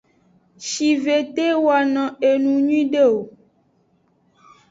[0.67, 3.15] Shive de wano enu nyuide o.